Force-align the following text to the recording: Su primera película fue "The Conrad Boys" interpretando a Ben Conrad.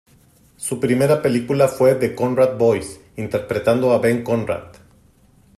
Su 0.57 0.79
primera 0.79 1.21
película 1.21 1.67
fue 1.67 1.93
"The 1.93 2.15
Conrad 2.15 2.57
Boys" 2.57 2.99
interpretando 3.17 3.91
a 3.93 3.99
Ben 3.99 4.23
Conrad. 4.23 4.75